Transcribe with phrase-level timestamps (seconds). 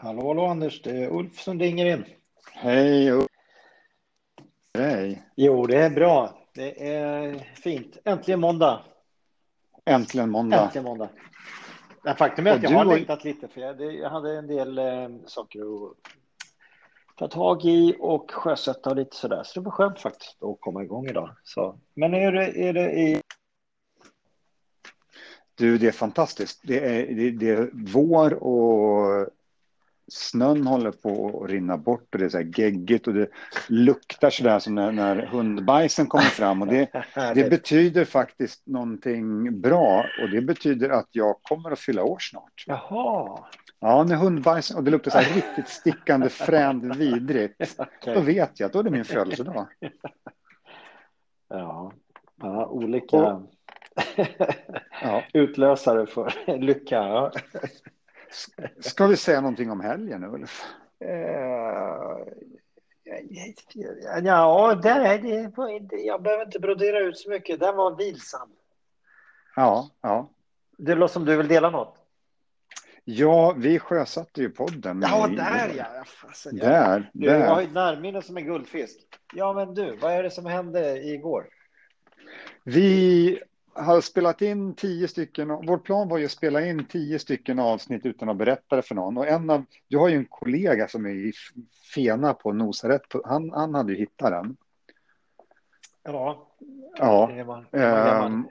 [0.00, 2.04] Hallå, hallå Anders, det är Ulf som ringer in.
[2.52, 3.26] Hej Ulf.
[4.74, 5.22] Hej.
[5.36, 6.38] Jo, det är bra.
[6.54, 7.98] Det är fint.
[8.04, 8.80] Äntligen måndag.
[9.84, 10.64] Äntligen måndag.
[10.64, 11.08] Äntligen måndag.
[12.02, 14.38] Men faktum är Och att jag har har- längtat lite, för jag, det, jag hade
[14.38, 15.96] en del eh, saker att
[17.16, 19.42] ta tag i och sjösätta och lite sådär.
[19.44, 21.30] Så det var skönt faktiskt att komma igång idag.
[21.44, 21.78] Så.
[21.94, 23.22] Men är det, är det i...
[25.54, 26.60] Du, det är fantastiskt.
[26.64, 29.28] Det är, det, det är vår och
[30.08, 33.28] snön håller på att rinna bort och det är så här geggigt och det
[33.68, 36.62] luktar så där som när, när hundbajsen kommer fram.
[36.62, 36.88] Och det,
[37.34, 42.64] det betyder faktiskt någonting bra och det betyder att jag kommer att fylla år snart.
[42.66, 43.38] Jaha.
[43.80, 47.76] Ja, när hundbajsen och det luktar så här riktigt stickande fränt vidrigt.
[48.04, 49.66] Då vet jag att då är det min födelsedag.
[51.50, 51.92] Ja.
[52.42, 53.42] ja, olika Och-
[55.02, 55.22] Ja.
[55.32, 56.96] utlösare för lycka.
[56.96, 57.32] Ja.
[58.80, 60.62] Ska vi säga någonting om helgen Ulf?
[61.04, 61.08] Eh,
[64.22, 65.98] Ja, där är det.
[66.04, 67.60] Jag behöver inte brodera ut så mycket.
[67.60, 68.48] Den var vilsam.
[69.56, 70.30] Ja, ja.
[70.78, 71.94] Det låter som du vill dela något.
[73.04, 75.02] Ja, vi sjösatte ju podden.
[75.02, 76.04] Ja, i- där ja.
[76.06, 76.56] fasen.
[76.56, 77.60] Där, Du har där.
[77.60, 78.98] ju ett närminne som en guldfisk.
[79.34, 81.48] Ja, men du, vad är det som hände igår?
[82.64, 83.42] Vi
[83.78, 85.48] har spelat in tio stycken.
[85.48, 88.94] Vår plan var ju att spela in tio stycken avsnitt utan att berätta det för
[88.94, 89.16] någon.
[89.16, 91.32] Och en av, du har ju en kollega som är i
[91.94, 93.02] fena på Nosaret.
[93.24, 94.56] Han, han hade ju hittat den.
[96.02, 96.48] Ja,
[96.98, 97.30] Ja.
[97.30, 98.48] är man, är man gammal, ehm,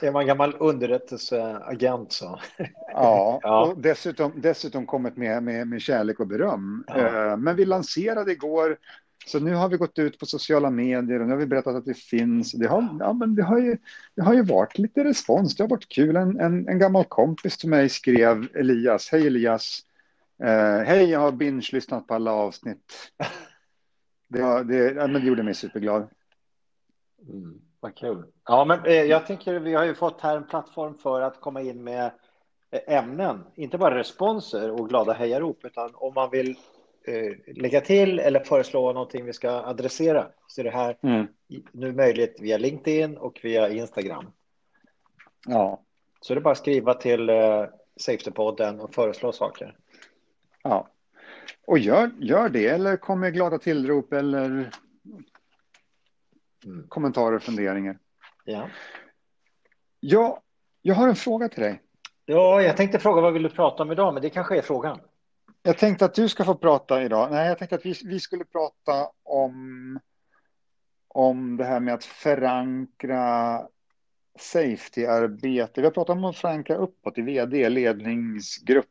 [0.08, 2.40] är man gammal underrättelseagent så.
[2.92, 3.66] Ja, Ja.
[3.66, 6.84] och dessutom, dessutom kommit med, med, med kärlek och beröm.
[6.86, 6.96] Ja.
[7.30, 8.78] Eh, Men vi lanserade igår,
[9.26, 11.84] så nu har vi gått ut på sociala medier och nu har vi berättat att
[11.84, 12.52] det finns.
[12.52, 13.78] Det har, ja, men det har, ju,
[14.14, 16.16] det har ju varit lite respons, det har varit kul.
[16.16, 19.80] En, en, en gammal kompis till mig skrev, Elias, hej Elias,
[20.42, 23.12] eh, hej jag har binge-lyssnat på alla avsnitt.
[24.28, 26.08] Det, det, ja, men det gjorde mig superglad.
[27.28, 28.24] Mm, vad kul.
[28.44, 31.60] Ja, men eh, jag tänker vi har ju fått här en plattform för att komma
[31.60, 32.10] in med
[32.70, 36.56] eh, ämnen, inte bara responser och glada hejarop, utan om man vill
[37.46, 41.26] lägga till eller föreslå någonting vi ska adressera så är det här Mm.
[41.72, 44.30] nu möjligt via LinkedIn och via Instagram.
[45.46, 45.82] Ja,
[46.20, 47.64] Så det är bara att skriva till eh,
[48.00, 49.76] Safety-podden och föreslå saker.
[50.62, 50.88] ja.
[51.66, 54.70] Och gör, gör det, eller kom med glada tillrop eller
[56.64, 56.84] Mm.
[56.88, 57.98] kommentarer och funderingar.
[58.44, 58.68] Ja.
[60.00, 60.42] Ja,
[60.82, 61.82] jag har en fråga till dig.
[62.24, 65.00] ja, jag tänkte fråga vad vill du prata om idag, men det kanske är frågan.
[65.66, 67.30] Jag tänkte att du ska få prata idag.
[67.30, 70.00] Nej, jag tänkte att vi, vi skulle prata om,
[71.08, 73.62] om det här med att förankra
[74.38, 75.80] safety-arbete.
[75.80, 78.86] Vi har pratat om att förankra uppåt i vd, ledningsgrupp.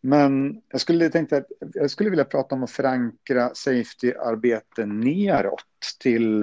[0.00, 5.64] Men jag skulle, tänkte att, jag skulle vilja prata om att förankra safety-arbete neråt
[6.00, 6.42] till,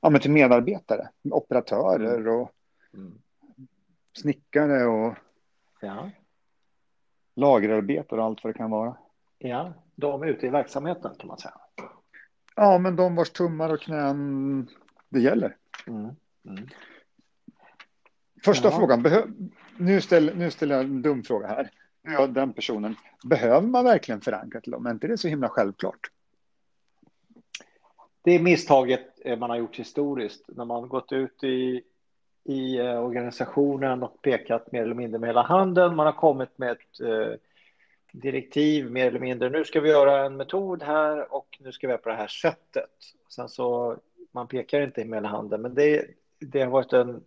[0.00, 2.50] ja, men till medarbetare, operatörer och
[2.94, 3.18] Mm.
[4.18, 5.14] snickare och
[5.80, 6.10] Ja.
[7.34, 8.96] Lagerarbetare och allt vad det kan vara.
[9.38, 11.54] ja, de är ute i verksamheten kan man säga.
[12.56, 14.68] Ja, men de vars tummar och knän
[15.08, 15.56] det gäller.
[15.86, 16.10] Mm.
[16.48, 16.68] Mm.
[18.44, 18.76] Första Ja.
[18.76, 19.22] frågan, behö...
[19.76, 21.70] nu, ställer, nu ställer jag en dum fråga här.
[22.02, 24.86] Ja, den personen, behöver man verkligen förankra till dem?
[24.86, 26.10] Är inte det så himla självklart?
[28.22, 31.82] Det är misstaget eh, man har gjort historiskt när man gått ut i,
[32.44, 35.96] i eh, organisationen och pekat mer eller mindre med hela handen.
[35.96, 37.38] Man har kommit med ett eh,
[38.12, 39.50] direktiv mer eller mindre.
[39.50, 42.26] Nu ska vi göra en metod här och nu ska vi göra på det här
[42.26, 42.90] sättet.
[43.28, 43.96] Sen så
[44.32, 46.06] man pekar inte med hela handen, men det,
[46.38, 47.22] det har varit en,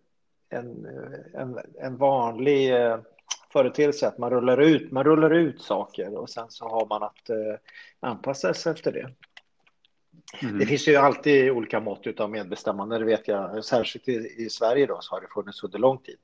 [0.49, 0.87] en,
[1.33, 2.99] en, en vanlig eh,
[3.53, 7.29] företeelse att man rullar ut, man rullar ut saker och sen så har man att
[7.29, 7.55] eh,
[7.99, 9.11] anpassa sig efter det.
[10.41, 10.59] Mm.
[10.59, 13.65] Det finns ju alltid olika mått av medbestämmande, det vet jag.
[13.65, 16.17] Särskilt i, i Sverige då så har det funnits under lång tid.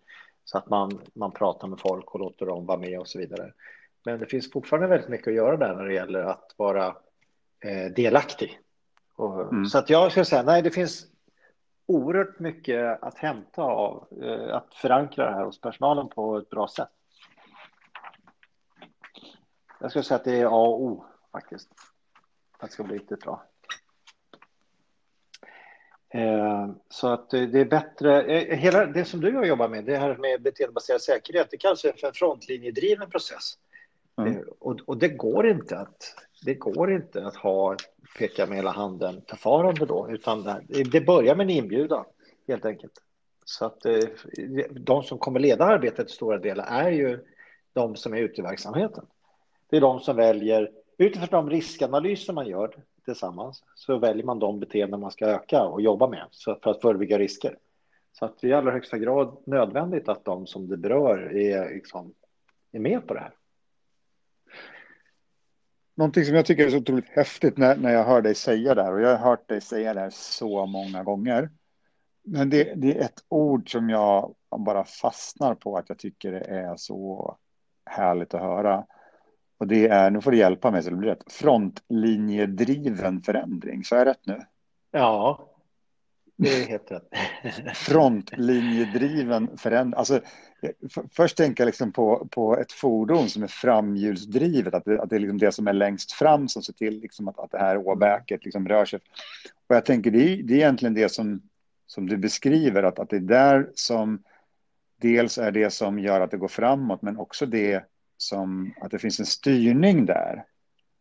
[0.45, 3.53] Så att man, man pratar med folk och låter dem vara med och så vidare.
[4.05, 6.95] Men det finns fortfarande väldigt mycket att göra där när det gäller att vara
[7.59, 8.59] eh, delaktig.
[9.15, 9.65] Och, Mm.
[9.65, 11.07] Så att jag skulle säga, nej, det finns
[11.85, 16.67] oerhört mycket att hämta av eh, att förankra det här hos personalen på ett bra
[16.67, 16.89] sätt.
[19.79, 21.69] Jag skulle säga att det är A och O faktiskt.
[22.57, 23.43] Att det ska bli riktigt bra.
[26.13, 28.21] Eh, Så att det är bättre.
[28.21, 31.81] eh, Hela det som du har jobbat med, det här med beteendebaserad säkerhet, det kallas
[31.81, 33.53] för en frontlinjedriven process.
[34.17, 34.33] Mm.
[34.33, 36.15] Eh, Och, och det går inte att
[36.45, 37.75] det går inte att ha
[38.17, 42.05] peka med hela handen förfarande då, utan det, det börjar med en inbjudan
[42.47, 42.93] helt enkelt.
[43.45, 43.99] Så att eh,
[44.71, 47.19] de som kommer leda arbetet i stora delar är ju
[47.73, 49.05] de som är ute i verksamheten.
[49.69, 54.59] Det är de som väljer, utifrån de riskanalyser man gör tillsammans, så väljer man de
[54.59, 57.57] beteenden man ska öka och jobba med för att förebygga risker.
[58.11, 61.69] Så att det är i allra högsta grad nödvändigt att de som det berör är,
[61.69, 62.13] liksom,
[62.71, 63.33] är med på det här.
[65.95, 68.83] Någonting som jag tycker är så otroligt häftigt när, när jag hör dig säga det
[68.83, 71.49] här, och jag har hört dig säga det här så många gånger.
[72.23, 76.39] Men det, det är ett ord som jag bara fastnar på att jag tycker det
[76.39, 77.37] är så
[77.85, 78.85] härligt att höra.
[79.63, 83.83] Och det är, nu får du hjälpa mig så det blir rätt, frontlinjedriven förändring.
[83.83, 84.41] Så är jag rätt nu?
[84.91, 85.49] Ja,
[86.35, 87.09] det är helt rätt.
[87.77, 89.97] Frontlinjedriven förändring.
[89.97, 90.21] Alltså,
[91.11, 95.15] först tänker jag liksom på, på ett fordon som är framhjulsdrivet, att det, att det
[95.15, 97.77] är liksom det som är längst fram som ser till liksom att, att det här
[97.77, 98.99] åbäket liksom rör sig.
[99.67, 101.41] Och jag tänker det är, det är egentligen det som,
[101.87, 104.23] som du beskriver, att, att det är där som
[105.01, 107.92] dels är det som gör att det går framåt, men också det
[108.27, 110.45] som att det finns en styrning där.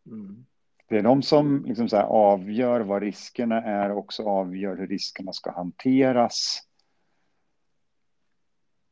[0.07, 0.47] Mm.
[0.89, 5.33] Det är de som liksom så avgör vad riskerna är och också avgör hur riskerna
[5.33, 6.63] ska hanteras.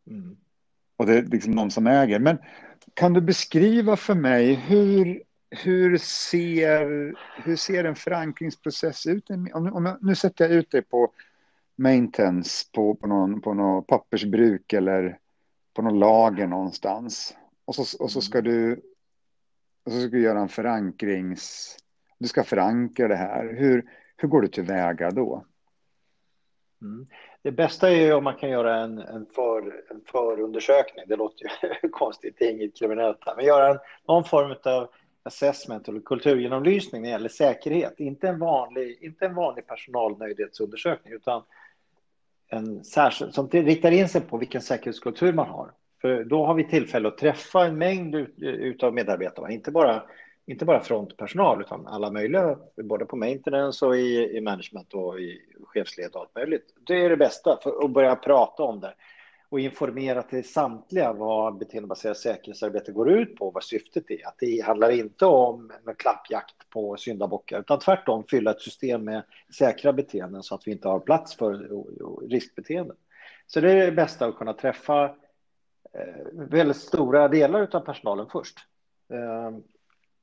[0.07, 0.37] Mm.
[0.97, 2.19] Och det är liksom de som äger.
[2.19, 2.39] Men
[2.95, 9.31] kan du beskriva för mig hur, hur, ser, hur ser en förankringsprocess ut?
[9.31, 11.13] Om, om jag, nu sätter jag ut dig på
[11.77, 15.19] maintenance på, på, någon, på någon pappersbruk eller
[15.75, 17.35] på någon lager någonstans.
[17.71, 18.53] Och så, och så ska mm.
[18.53, 18.83] du
[19.85, 21.77] och så ska du göra en förankrings...
[22.19, 23.55] Du ska förankra det här.
[23.59, 25.45] Hur, hur går du tillväga då?
[26.83, 27.07] Mm.
[27.43, 31.05] Det bästa är ju om man kan göra en, en, för, en förundersökning.
[31.09, 31.45] Det låter
[31.83, 33.37] ju konstigt, det är inget kriminellt här.
[33.37, 33.79] Men göra en,
[34.09, 34.91] någon form av
[35.23, 38.01] assessment eller kulturgenomlysning när det gäller säkerhet.
[38.01, 41.43] Inte en vanlig, inte en vanlig personalnöjdhetsundersökning utan
[42.49, 45.73] en särskild, som riktar in sig på vilken säkerhetskultur man har.
[46.01, 50.03] För då har vi tillfälle att träffa en mängd ut, av medarbetarna, inte bara,
[50.47, 55.41] inte bara frontpersonal utan alla möjliga, både på maintenance och i, i management och i
[55.65, 56.75] chefsled och allt möjligt.
[56.87, 58.95] Det är det bästa, för att börja prata om det
[59.51, 64.27] och informera till samtliga vad beteendebaserat säkerhetsarbete går ut på, vad syftet är.
[64.27, 69.23] Att det handlar inte om en klappjakt på syndabockar, utan tvärtom fylla ett system med
[69.59, 71.69] säkra beteenden så att vi inte har plats för
[72.29, 72.97] riskbeteenden.
[73.47, 75.15] Så det är det bästa att kunna träffa
[75.93, 78.59] Eh, väldigt stora delar av personalen först.
[79.13, 79.51] Eh,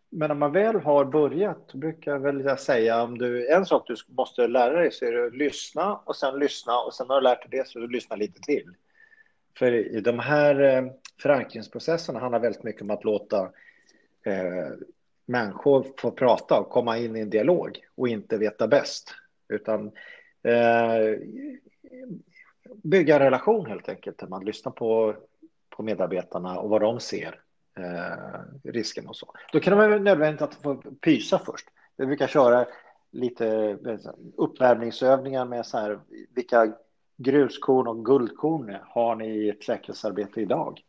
[0.10, 3.96] men när man väl har börjat, brukar jag väl säga om du, en sak du
[4.08, 7.24] måste lära dig så är det att lyssna och sen lyssna och sen har du
[7.24, 8.74] lärt dig det så du lyssna lite till.
[9.58, 10.92] För i de här eh,
[11.22, 13.42] förankringsprocesserna handlar väldigt mycket om att låta
[14.24, 14.68] eh,
[15.26, 19.14] människor få prata och komma in i en dialog och inte veta bäst.
[19.50, 19.92] Utan
[20.44, 21.20] eh,
[22.84, 25.16] bygga en relation helt enkelt, där man lyssnar på,
[25.78, 27.40] på medarbetarna och vad de ser,
[27.78, 29.34] eh, risken och så.
[29.54, 31.68] Då kan det vara nödvändigt att få pysa först.
[31.98, 32.66] Vi brukar köra
[33.12, 33.48] lite
[33.86, 36.00] eh, uppvärmningsövningar med så här,
[36.36, 36.74] vilka
[37.18, 40.82] gruskorn och guldkorn har ni i ert säkerhetsarbete idag?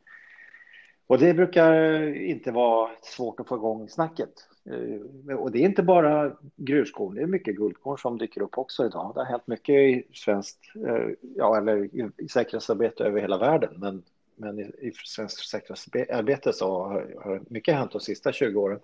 [1.07, 1.75] Och det brukar
[2.17, 4.31] inte vara svårt att få igång snacket.
[4.71, 8.87] Eh, och det är inte bara gruskorn, det är mycket guldkorn som dyker upp också
[8.87, 9.13] idag.
[9.15, 11.85] Det har hänt mycket i svenskt, eh, ja, eller
[12.21, 14.03] i säkerhetsarbete över hela världen, men,
[14.39, 16.83] men i svenskt säkerhetsarbete så
[17.23, 18.81] har mycket hänt de sista 20 åren.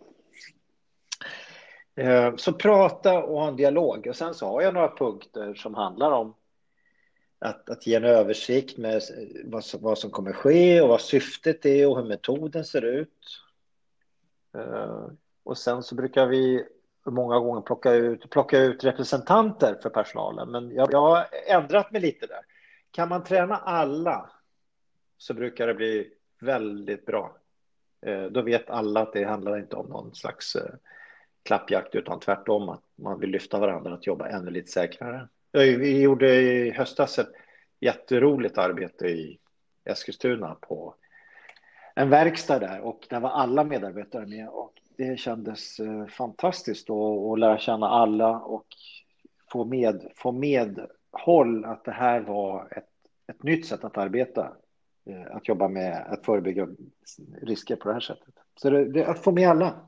[1.97, 4.07] Eh, så prata och ha en dialog.
[4.07, 6.35] Och sen så har jag några punkter som handlar om
[7.39, 9.03] att, att ge en översikt med
[9.45, 13.41] vad som, vad som kommer ske och vad syftet är och hur metoden ser ut.
[14.57, 15.07] Eh,
[15.45, 16.65] och sen så brukar vi
[17.07, 22.01] många gånger plocka ut, plocka ut representanter för personalen, men jag, jag har ändrat mig
[22.01, 22.41] lite där.
[22.91, 24.31] Kan man träna alla
[25.25, 27.37] så brukar det bli väldigt bra.
[28.07, 30.75] Eh, då vet alla att det handlar inte om någon slags eh,
[31.43, 35.29] klappjakt, utan tvärtom att man vill lyfta varandra att jobba ännu lite säkrare.
[35.53, 37.33] Vi gjorde i höstas ett
[37.81, 39.39] jätteroligt arbete i
[39.85, 40.95] Eskilstuna på
[41.95, 47.39] en verkstad där och där var alla medarbetare med och det kändes eh, fantastiskt att
[47.39, 48.67] lära känna alla och
[49.53, 52.91] få med, få medhåll att det här var ett,
[53.27, 54.53] ett nytt sätt att arbeta.
[55.07, 56.69] Eh, att jobba med att förebygga
[57.43, 58.35] risker på det här sättet.
[58.57, 59.87] Så det, det, att få med alla.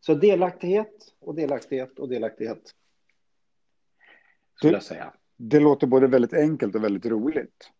[0.00, 2.74] Så delaktighet och delaktighet och delaktighet
[4.56, 5.12] skulle jag säga.
[5.36, 7.70] Det låter både väldigt enkelt och väldigt roligt.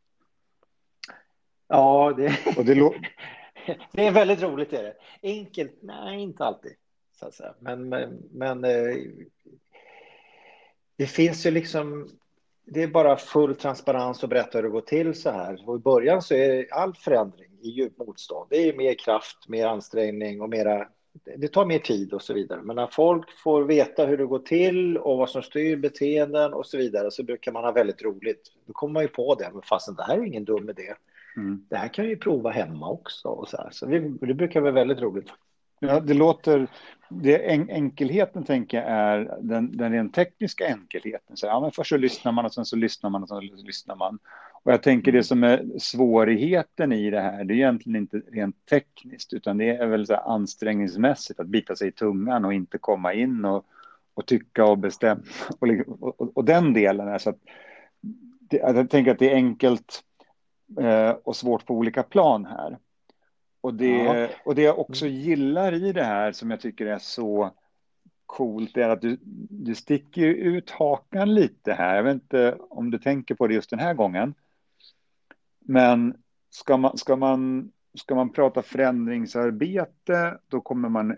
[1.68, 2.74] Ja, det, och det,
[3.92, 4.72] det är väldigt roligt.
[4.72, 4.94] Är det.
[5.22, 5.78] Enkelt?
[5.82, 6.74] Nej, inte alltid.
[7.12, 7.54] Så att säga.
[7.58, 8.96] Men, men, men eh,
[10.96, 12.08] det finns ju liksom...
[12.72, 15.68] det är bara full transparens och berätta hur det går till så här.
[15.68, 18.46] Och I början så är all förändring i djup motstånd.
[18.50, 20.88] Det är mer kraft, mer ansträngning och mera,
[21.36, 22.60] det tar mer tid och så vidare.
[22.62, 26.66] Men när folk får veta hur det går till och vad som styr beteenden och
[26.66, 28.42] så vidare så brukar man ha väldigt roligt.
[28.66, 30.94] Då kommer man ju på det, men fastän det här är ingen dum idé.
[31.36, 31.66] Mm.
[31.68, 33.28] Det här kan vi prova hemma också.
[33.28, 33.68] Och så här.
[33.70, 35.28] så vi, det brukar vara väldigt roligt.
[35.82, 36.66] Ja, det låter,
[37.08, 41.36] det en, enkelheten tänker jag är den, den rent tekniska enkelheten.
[41.36, 43.66] Så, ja, men först så lyssnar man och sen så lyssnar man och sen så
[43.66, 44.18] lyssnar man.
[44.62, 48.66] Och jag tänker det som är svårigheten i det här, det är egentligen inte rent
[48.66, 53.12] tekniskt, utan det är väl så ansträngningsmässigt att bita sig i tungan och inte komma
[53.14, 53.66] in och,
[54.14, 55.22] och tycka och bestämma.
[55.60, 55.68] Och,
[56.00, 57.38] och, och den delen är så att
[58.40, 60.02] det, jag tänker att det är enkelt
[60.80, 62.78] eh, och svårt på olika plan här.
[63.60, 64.28] Och det, ja.
[64.44, 67.54] och det jag också gillar i det här som jag tycker är så
[68.26, 69.18] coolt är att du,
[69.50, 71.96] du sticker ut hakan lite här.
[71.96, 74.34] Jag vet inte om du tänker på det just den här gången.
[75.60, 76.14] Men
[76.50, 81.16] ska man, ska man, ska man prata förändringsarbete, då kommer man,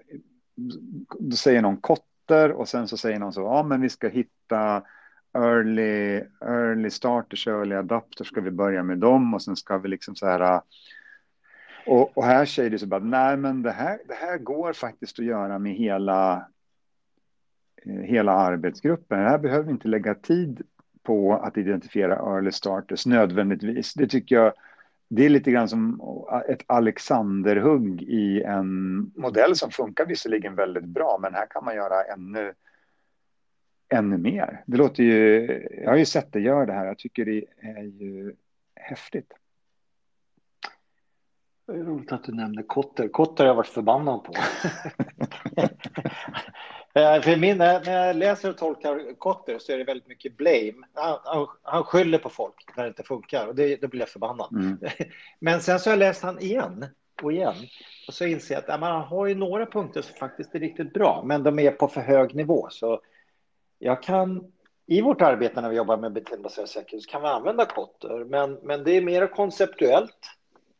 [1.18, 4.82] då säger någon kotter och sen så säger någon så, ja men vi ska hitta
[5.34, 10.16] early, early starters, early adapters, ska vi börja med dem och sen ska vi liksom
[10.16, 10.60] så här
[11.86, 15.18] och, och, här säger du så bara, nej men det här, det här går faktiskt
[15.18, 16.46] att göra med hela,
[17.82, 19.18] eh, hela arbetsgruppen.
[19.18, 20.62] Det här behöver vi inte lägga tid
[21.02, 23.94] på att identifiera early starters nödvändigtvis.
[23.94, 24.52] Det tycker jag,
[25.08, 26.00] det är lite grann som
[26.48, 32.04] ett Alexanderhugg i en modell som funkar visserligen väldigt bra, men här kan man göra
[32.04, 32.52] ännu,
[33.88, 34.62] ännu mer.
[34.66, 35.46] Det låter ju,
[35.82, 38.34] jag har ju sett det göra det här, jag tycker det är ju
[38.76, 39.32] häftigt.
[41.66, 43.08] Det är roligt att du nämner Kotter.
[43.08, 44.32] Kotter har jag varit förbannad på.
[46.94, 50.86] Eh, för min, när jag läser och tolkar Kotter så är det väldigt mycket blame.
[50.94, 54.08] Han, han, han skyller på folk när det inte funkar och det, då blir jag
[54.08, 54.52] förbannad.
[54.52, 54.78] Mm.
[55.38, 56.86] Men sen så har jag läst han igen
[57.22, 57.54] och igen
[58.08, 61.22] och så inser jag att man har ju några punkter som faktiskt är riktigt bra,
[61.26, 62.68] men de är på för hög nivå.
[62.70, 63.00] Så
[63.78, 64.52] jag kan
[64.86, 68.54] i vårt arbete när vi jobbar med beteendebaserad säkerhet så kan vi använda Kotter, men,
[68.54, 70.18] men det är mer konceptuellt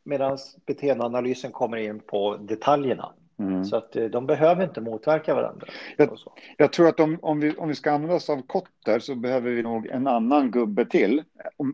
[0.03, 3.13] medan beteendeanalysen kommer in på detaljerna.
[3.39, 3.65] Mm.
[3.65, 5.67] Så att eh, de behöver inte motverka varandra.
[5.97, 6.17] Jag,
[6.57, 9.51] jag tror att om, om, vi, om vi ska använda oss av kotter så behöver
[9.51, 11.23] vi nog en annan gubbe till.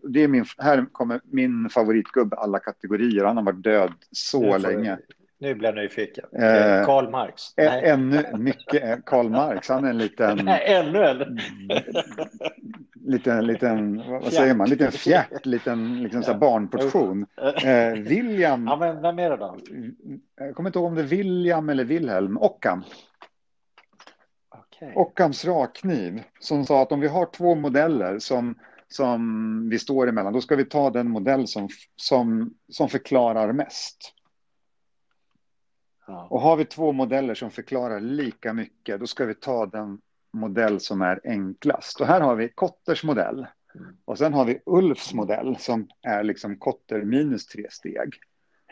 [0.03, 3.25] Det är min, här kommer min favoritgubbe alla kategorier.
[3.25, 4.98] Han har varit död så länge.
[5.41, 6.25] Nu blir jag nyfiken.
[6.34, 7.43] Eh, Karl Marx.
[7.58, 7.89] Nej.
[7.89, 9.69] Ännu mycket Karl Marx.
[9.69, 10.38] Han är en liten...
[10.43, 11.39] Nej, ännu en.
[13.05, 17.25] liten, liten, vad säger man, liten fjärt, liten liksom så barnportion.
[17.63, 18.67] Eh, William.
[18.67, 19.58] Ja, men vem är det då?
[20.38, 22.38] Jag kommer inte ihåg om det är William eller Wilhelm.
[22.38, 22.84] Ockham.
[24.75, 24.93] Okay.
[24.96, 26.24] Ockhams rakkniv.
[26.39, 28.55] Som sa att om vi har två modeller som,
[28.88, 34.15] som vi står emellan, då ska vi ta den modell som, som, som förklarar mest.
[36.30, 40.01] Och har vi två modeller som förklarar lika mycket, då ska vi ta den
[40.34, 42.01] modell som är enklast.
[42.01, 43.48] Och här har vi Kotters modell.
[44.06, 48.16] Och sen har vi Ulfs modell som är liksom Kotter minus tre steg.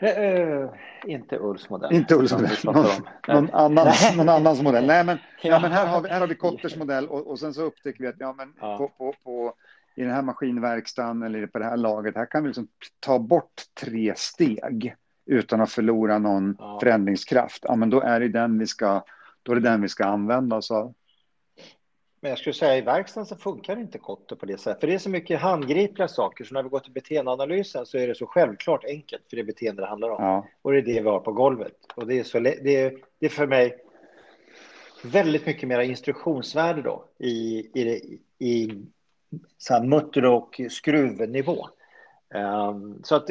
[0.02, 0.70] Uh,
[1.06, 1.92] inte Ulfs modell.
[1.92, 2.56] Inte Ulfs modell.
[2.64, 2.86] Någon,
[3.28, 4.86] någon, annans, någon annans modell.
[4.86, 5.50] Nej, men, ja.
[5.50, 8.00] ja men här, har vi, här har vi Kotters modell och, och sen så upptäcker
[8.00, 8.78] vi att ja, men ja.
[8.78, 9.54] På, på, på,
[9.94, 12.68] i den här maskinverkstan eller på det här laget, här kan vi liksom
[13.00, 14.94] ta bort tre steg
[15.28, 16.78] utan att förlora någon ja.
[16.82, 19.04] förändringskraft, ja, men då är det den vi ska,
[19.42, 20.94] då är det den vi ska använda oss av.
[22.20, 24.80] Men jag skulle säga i verkstaden så funkar inte Kotter på det sättet.
[24.80, 26.44] För det är så mycket handgripliga saker.
[26.44, 29.22] Så när vi går till beteendeanalysen så är det så självklart enkelt.
[29.30, 30.24] För det är beteende det handlar om.
[30.24, 30.46] Ja.
[30.62, 31.76] Och det är det vi har på golvet.
[31.94, 33.78] Och det är, så, det är, det är för mig
[35.04, 37.04] väldigt mycket mer instruktionsvärde då.
[37.18, 38.84] I, i, i
[39.58, 41.68] så här mutter och skruvnivå.
[42.34, 43.30] Um, så att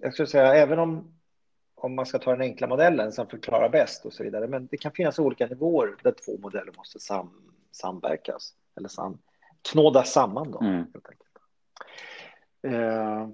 [0.00, 1.14] jag skulle säga, även om,
[1.74, 4.76] om man ska ta den enkla modellen som förklarar bäst och så vidare, men det
[4.76, 9.18] kan finnas olika nivåer där två modeller måste sam, samverkas eller sam,
[9.72, 10.50] knådas samman.
[10.50, 10.86] Då, mm.
[12.62, 13.28] Eh,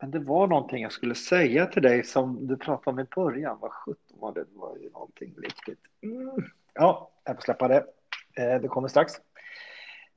[0.00, 3.58] men det var någonting jag skulle säga till dig som du pratade om i början.
[3.60, 4.40] Vad sjutton var det?
[4.40, 5.80] Det var ju någonting viktigt.
[6.02, 6.44] Mm.
[6.74, 7.84] Ja, jag får släppa det.
[8.36, 9.12] Eh, det kommer strax.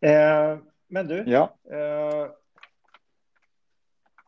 [0.02, 0.58] Eh,
[0.88, 1.58] men du, ja.
[1.72, 2.32] Eh,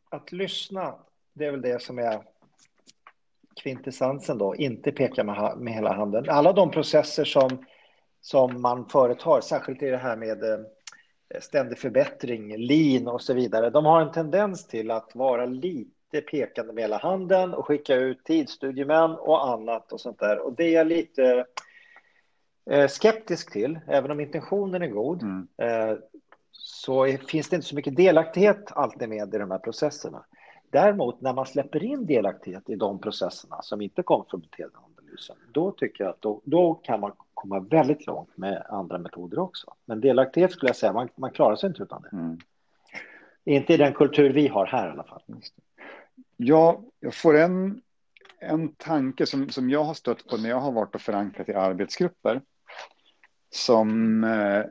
[0.10, 0.96] att lyssna,
[1.36, 2.22] det är väl det som är
[3.62, 6.30] kvintessensen då, inte peka med, med hela handen.
[6.30, 7.66] Alla de processer som,
[8.22, 10.60] som man företar, särskilt i det här med eh,
[11.40, 16.74] ständig förbättring, lean och så vidare, de har en tendens till att vara lite pekande
[16.74, 20.40] med hela handen och skicka ut tidsstudiemän och annat och sånt där.
[20.40, 21.46] Och det är jag lite
[22.72, 25.22] eh, skeptisk till, även om intentionen är god.
[25.22, 25.48] Mm.
[25.58, 25.98] Eh,
[26.52, 30.26] så finns det inte så mycket delaktighet alltid med i de här processerna.
[30.76, 35.72] Däremot när man släpper in delaktighet i de processerna som inte kommer från beteendeanalysen, då
[35.72, 39.74] tycker jag att då, då, kan man komma väldigt långt med andra metoder också.
[39.86, 42.10] Men delaktighet skulle jag säga, man, man klarar sig inte utan det.
[42.18, 42.38] Mm.
[43.46, 45.22] Inte i den kultur vi har här i alla fall.
[46.38, 47.82] Ja, jag får en,
[48.40, 51.54] en tanke som, som jag har stött på när jag har varit och förankrat i
[51.54, 52.42] arbetsgrupper.
[53.50, 54.64] Som eh,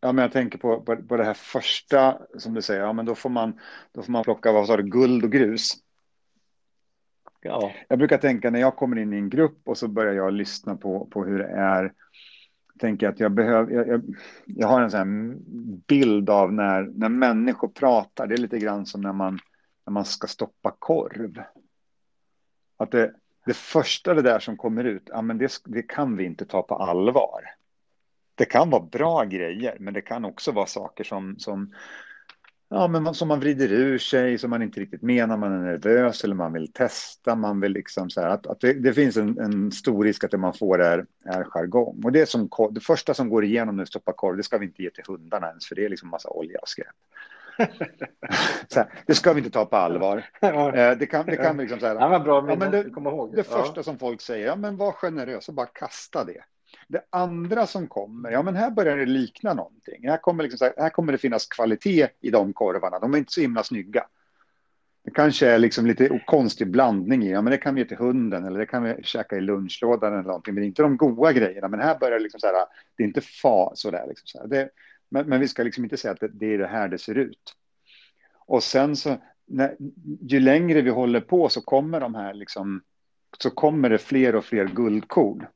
[0.00, 3.06] Ja, men jag tänker på, på, på, det här första som du säger, ja, men
[3.06, 3.60] då får man,
[3.92, 5.76] då får man plocka vad sa du, guld och grus.
[7.40, 7.72] Ja.
[7.88, 10.76] Jag brukar tänka när jag kommer in i en grupp och så börjar jag lyssna
[10.76, 11.92] på, på hur det är.
[12.78, 14.02] Tänker att jag, behöver, jag, jag,
[14.46, 15.36] jag har en sån
[15.86, 18.26] bild av när, när människor pratar.
[18.26, 19.38] Det är lite grann som när man,
[19.86, 21.42] när man ska stoppa korv.
[22.76, 23.14] Att det,
[23.46, 26.62] det första det där som kommer ut, ja, men det, det kan vi inte ta
[26.62, 27.59] på allvar
[28.40, 31.74] det kan vara bra grejer, men det kan också vara saker som, som,
[32.68, 36.24] ja, men som man vrider ur sig, som man inte riktigt menar, man är nervös
[36.24, 39.38] eller man vill testa, man vill liksom så här, att, att det, det, finns en,
[39.38, 42.00] en, stor risk att det man får är, är jargong.
[42.04, 44.66] Och det, som, det första som går igenom när vi stoppar korv, det ska vi
[44.66, 46.86] inte ge till hundarna ens, för det är liksom massa olja och skräp.
[48.76, 50.24] här, det ska vi inte ta på allvar.
[50.40, 53.82] Eh, det kan, det kan liksom så här, ja, bra, ja, men det, det första
[53.82, 56.44] som folk säger, ja men var generös och bara kasta det.
[56.90, 60.08] Det andra som kommer, ja men här börjar det likna någonting.
[60.08, 62.98] Här kommer, liksom här, kommer det finnas kvalitet i de korvarna.
[62.98, 64.06] De är inte så himla snygga.
[65.04, 67.96] Det kanske är liksom lite konstig blandning i, ja men det kan vi ge till
[67.96, 71.68] hunden eller det kan vi käka i lunchlådan eller någonting, men inte de goda grejerna.
[71.68, 72.54] Men här börjar det liksom så här,
[72.96, 74.70] det är inte fa sådär liksom så det,
[75.08, 77.14] men, men, vi ska liksom inte säga att det, det, är det här det ser
[77.14, 77.54] ut.
[78.46, 79.16] Och sen så,
[79.46, 79.76] när,
[80.20, 82.82] ju längre vi håller på så kommer de här liksom,
[83.38, 85.46] så kommer det fler och fler guldkorn.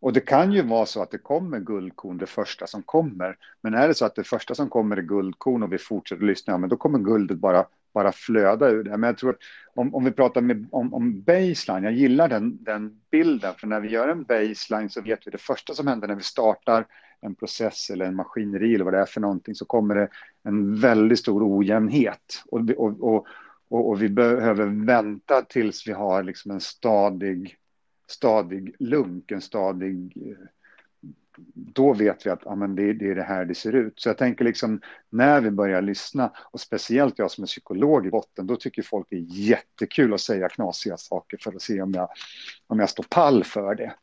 [0.00, 3.36] Och det kan ju vara så att det kommer guldkorn det första som kommer.
[3.60, 6.52] Men är det så att det första som kommer är guldkorn och vi fortsätter lyssna,
[6.52, 8.90] ja, men då kommer guldet bara, bara flöda ur det.
[8.90, 9.38] Men jag tror att
[9.74, 13.80] om, om vi pratar med, om, om baseline, jag gillar den, den bilden, för när
[13.80, 16.86] vi gör en baseline så vet vi det första som händer när vi startar
[17.20, 20.08] en process eller en maskineri eller vad det är för någonting så kommer det
[20.42, 22.42] en väldigt stor ojämnhet.
[22.46, 23.26] Och, och, och,
[23.68, 27.56] och, och vi behöver vänta tills vi har liksom en stadig
[28.06, 30.12] stadig lunk, en stadig...
[30.16, 30.46] Eh,
[31.54, 34.00] då vet vi att ja, men det, det, är det här det ser ut.
[34.00, 38.10] Så jag tänker liksom när vi börjar lyssna, och speciellt jag som är psykolog i
[38.10, 41.92] botten, då tycker folk det är jättekul att säga knasiga saker för att se om
[41.92, 42.08] jag,
[42.66, 43.94] om jag står pall för det.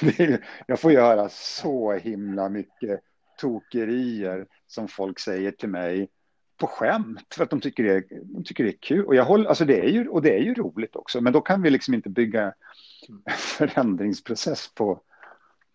[0.16, 3.00] det jag får göra så himla mycket
[3.38, 6.08] tokerier som folk säger till mig
[6.60, 9.06] på skämt för att de tycker det är, de tycker det är kul.
[9.06, 11.40] Och, jag håller, alltså det är ju, och det är ju roligt också, men då
[11.40, 12.54] kan vi liksom inte bygga
[13.36, 15.00] förändringsprocess på,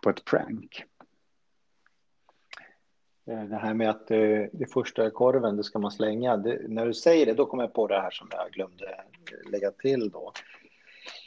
[0.04, 0.84] på ett prank.
[3.28, 6.38] Eh, det här med att det, det första korven, det ska man slänga.
[6.38, 9.04] Det, när du säger det, då kommer jag på det här som jag glömde
[9.52, 10.32] lägga till då.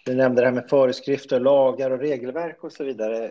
[0.05, 3.25] Du nämnde det här med föreskrifter, lagar och regelverk och så vidare.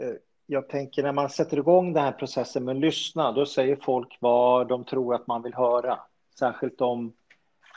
[0.00, 0.14] Eh,
[0.52, 4.18] jag tänker när man sätter igång den här processen med att lyssna, då säger folk
[4.20, 5.98] vad de tror att man vill höra.
[6.38, 7.12] Särskilt om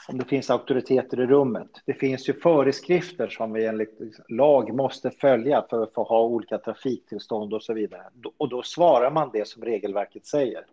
[0.08, 1.70] om det finns auktoriteter i rummet.
[1.84, 6.58] Det finns ju föreskrifter som vi enligt lag måste följa för att få ha olika
[6.58, 8.02] trafiktillstånd och så vidare.
[8.36, 10.66] Och då svarar man det som regelverket säger.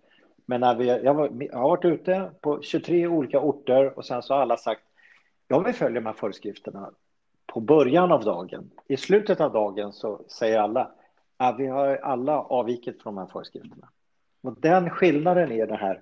[0.45, 4.23] Men när vi, jag, var, jag har varit ute på 23 olika orter och sen
[4.23, 4.83] så har alla sagt
[5.47, 6.91] jag vill följa de här föreskrifterna
[7.45, 8.71] på början av dagen.
[8.87, 10.91] I slutet av dagen så säger alla
[11.37, 13.89] Ja, vi har alla avvikit från de här föreskrifterna.
[14.41, 16.01] Och den skillnaden är det här.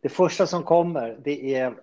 [0.00, 1.74] Det första som kommer, det är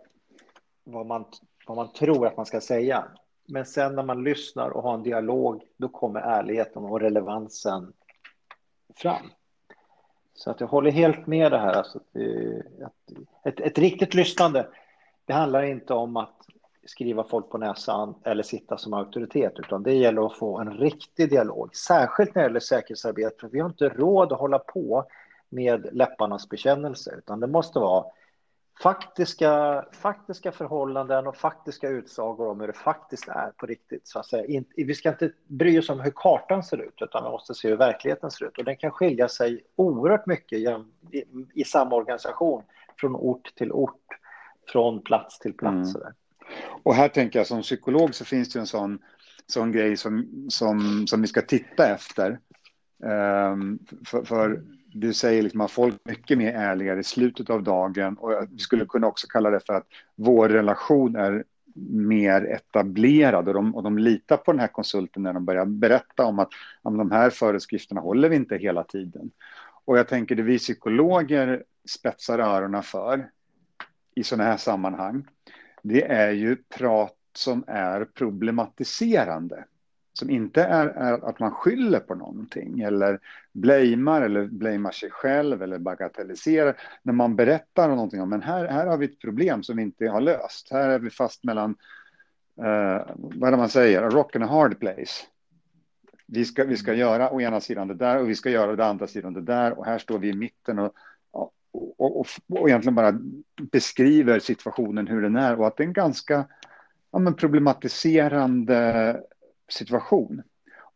[0.83, 1.25] vad man,
[1.67, 3.05] vad man tror att man ska säga.
[3.45, 7.93] Men sen när man lyssnar och har en dialog, då kommer ärligheten och relevansen
[8.95, 9.31] fram.
[10.33, 11.73] Så att jag håller helt med det här.
[11.73, 14.67] Alltså eh, ett, ett, ett riktigt lyssnande,
[15.25, 16.35] det handlar inte om att
[16.85, 21.29] skriva folk på näsan eller sitta som auktoritet, utan det gäller att få en riktig
[21.29, 25.05] dialog, särskilt när det gäller säkerhetsarbete, för vi har inte råd att hålla på
[25.49, 28.05] med läpparnas bekännelse, utan det måste vara
[28.83, 34.07] faktiska, faktiska förhållanden och faktiska utsagor om hur det faktiskt är på riktigt.
[34.07, 34.63] Så att säga.
[34.75, 37.77] Vi ska inte bry oss om hur kartan ser ut, utan vi måste se hur
[37.77, 38.57] verkligheten ser ut.
[38.57, 42.63] Och den kan skilja sig oerhört mycket i, i samma organisation,
[42.97, 44.05] från ort till ort,
[44.67, 45.95] från plats till plats.
[45.95, 46.13] Mm.
[46.83, 48.99] Och här tänker jag som psykolog så finns det en sån,
[49.47, 52.39] sån grej som, som, som vi ska titta efter.
[53.03, 57.63] Um, för, för du säger liksom att folk är mycket mer ärligare i slutet av
[57.63, 61.43] dagen och vi skulle kunna också kalla det för att vår relation är
[61.89, 66.25] mer etablerad och de, och de litar på den här konsulten när de börjar berätta
[66.25, 66.49] om att
[66.81, 69.31] om de här föreskrifterna håller vi inte hela tiden.
[69.85, 73.29] Och jag tänker det vi psykologer spetsar öronen för
[74.15, 75.27] i sådana här sammanhang,
[75.87, 79.65] det är ju prat som är problematiserande.
[80.13, 83.19] Som inte är, är, att man skyller på någonting eller
[83.53, 86.77] blamear eller blamear sig själv eller bagatelliserar.
[87.03, 89.83] När man berättar om någonting om, men här, här har vi ett problem som vi
[89.83, 90.71] inte har löst.
[90.71, 91.69] Här är vi fast mellan,
[92.59, 95.25] uh, vad är det man säger, a rock and a hard place.
[96.27, 98.85] Vi ska, vi ska göra å ena sidan det där och vi ska göra det
[98.85, 100.93] andra sidan det där och här står vi i mitten och,
[101.97, 103.19] och, och, och egentligen bara
[103.71, 106.47] beskriver situationen hur den är och att det är en ganska
[107.11, 109.21] ja, men problematiserande
[109.67, 110.43] situation.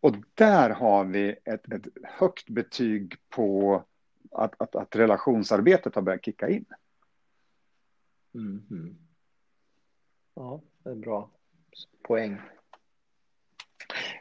[0.01, 3.83] Och där har vi ett, ett högt betyg på
[4.31, 6.65] att, att, att relationsarbetet har börjat kicka in.
[8.33, 8.95] Mm.
[10.35, 11.29] Ja, det är bra
[12.03, 12.41] poäng.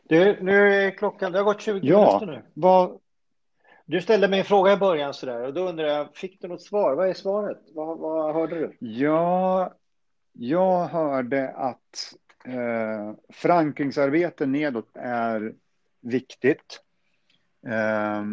[0.05, 2.51] Du, nu är klockan, det har gått 20 ja, minuter nu.
[2.55, 3.01] Vad...
[3.91, 6.63] Du ställde mig en fråga i början sådär och då undrar jag, fick du något
[6.63, 6.95] svar?
[6.95, 7.59] Vad är svaret?
[7.75, 8.77] Vad, vad hörde du?
[8.87, 9.75] Ja,
[10.33, 15.55] jag hörde att eh, förankringsarbete nedåt är
[16.01, 16.81] viktigt.
[17.67, 18.25] Eh,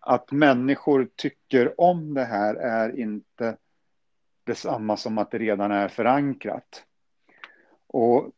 [0.00, 3.56] att människor tycker om det här är inte
[4.44, 6.84] detsamma som att det redan är förankrat.
[7.86, 8.30] Och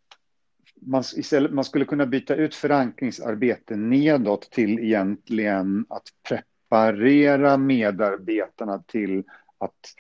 [0.81, 9.25] man, istället, man skulle kunna byta ut förankringsarbete nedåt till egentligen att preparera medarbetarna till
[9.59, 9.95] att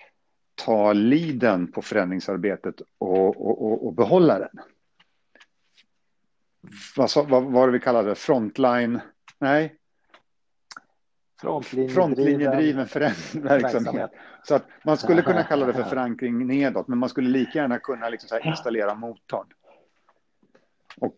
[0.54, 4.58] ta liden på förändringsarbetet och, och, och, och behålla den.
[6.96, 8.14] Vad, vad var det vi kallade det?
[8.14, 9.00] Frontline?
[9.38, 9.74] Nej.
[11.94, 12.88] Frontlinjedriven
[13.34, 14.10] verksamhet.
[14.42, 17.78] Så att man skulle kunna kalla det för förankring nedåt, men man skulle lika gärna
[17.78, 19.46] kunna liksom installera motorn.
[21.00, 21.16] Och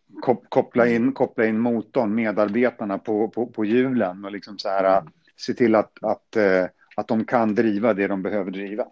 [0.49, 5.03] koppla in, koppla in motorn, medarbetarna på, på, på hjulen och liksom så här,
[5.37, 6.65] se till att, att, eh,
[6.97, 8.87] att de kan driva det de behöver driva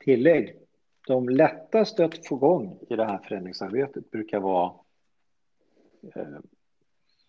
[0.00, 0.56] tillägg.
[1.06, 4.72] De lättaste att få igång i det här förändringsarbetet brukar vara
[6.14, 6.38] eh,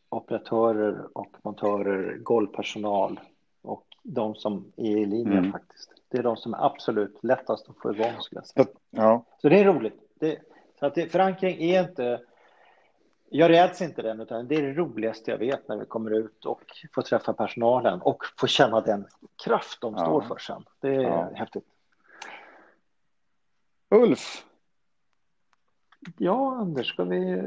[0.10, 3.20] operatörer och montörer, golvpersonal
[3.62, 5.52] och de som är i linjen mm.
[5.52, 5.94] faktiskt.
[6.10, 8.66] Det är de som är absolut lättast att få igång skulle jag säga.
[8.90, 9.26] Ja.
[9.42, 10.00] Så det är roligt.
[10.20, 10.40] Det,
[10.82, 12.22] så att det, förankring är inte
[13.30, 16.46] jag räds inte den, utan det är det roligaste jag vet när vi kommer ut
[16.46, 16.62] och
[16.96, 19.08] får träffa personalen och får känna den
[19.44, 20.00] kraft de ja.
[20.00, 20.66] står för sen.
[20.80, 21.32] Det är ja.
[21.36, 21.66] häftigt.
[23.90, 24.46] Ulf.
[26.18, 27.42] Ja, Anders, ska vi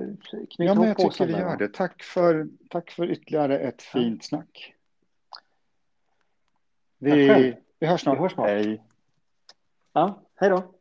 [0.50, 1.68] knyta ja, men Jag tycker vi gör det.
[1.68, 4.74] Tack för, tack för ytterligare ett fint snack.
[6.98, 8.16] Vi, vi hörs snart.
[8.16, 8.48] Vi hörs snart.
[8.48, 8.82] Hej.
[9.92, 10.73] Ja, hej då.